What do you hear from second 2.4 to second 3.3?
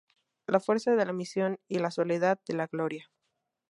de la gloria".